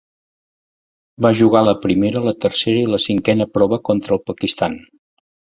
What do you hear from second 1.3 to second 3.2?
jugar la Primera, la Tercera i la